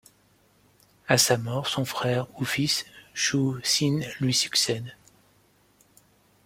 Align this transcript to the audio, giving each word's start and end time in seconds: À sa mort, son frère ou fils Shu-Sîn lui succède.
À 1.07 1.19
sa 1.19 1.37
mort, 1.37 1.67
son 1.67 1.85
frère 1.85 2.25
ou 2.39 2.43
fils 2.43 2.85
Shu-Sîn 3.13 3.99
lui 4.19 4.33
succède. 4.33 4.95